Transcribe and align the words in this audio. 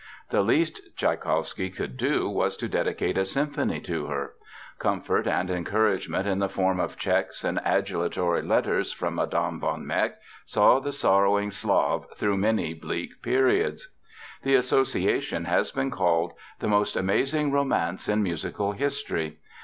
The 0.31 0.41
least 0.41 0.81
Tschaikowsky 0.97 1.69
could 1.69 1.95
do 1.95 2.27
was 2.27 2.57
to 2.57 2.67
dedicate 2.67 3.19
a 3.19 3.23
symphony 3.23 3.79
to 3.81 4.07
her. 4.07 4.33
Comfort 4.79 5.27
and 5.27 5.51
encouragement 5.51 6.27
in 6.27 6.39
the 6.39 6.49
form 6.49 6.79
of 6.79 6.97
checks 6.97 7.43
and 7.43 7.59
adulatory 7.63 8.41
letters 8.41 8.91
from 8.91 9.13
Mme. 9.13 9.59
von 9.59 9.85
Meck 9.85 10.17
saw 10.43 10.79
the 10.79 10.91
sorrowing 10.91 11.51
Slav 11.51 12.07
through 12.15 12.37
many 12.37 12.73
bleak 12.73 13.21
periods. 13.21 13.89
The 14.41 14.55
association 14.55 15.45
has 15.45 15.69
been 15.69 15.91
called 15.91 16.33
"the 16.57 16.67
most 16.67 16.95
amazing 16.95 17.51
romance 17.51 18.09
in 18.09 18.23
musical 18.23 18.71
history." 18.71 19.37